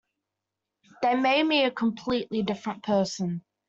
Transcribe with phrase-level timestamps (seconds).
[1.03, 3.43] They made me a completely different person.